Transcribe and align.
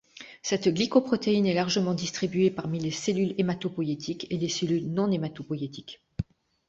Cette 0.41 0.67
glycoprotéine 0.67 1.45
est 1.45 1.53
largement 1.53 1.93
distribué 1.93 2.49
parmi 2.49 2.79
les 2.79 2.89
cellules 2.89 3.35
hématopoïétiques 3.37 4.25
et 4.31 4.37
les 4.39 4.49
cellules 4.49 4.91
non 4.91 5.11
hématopoïétiques. 5.11 6.01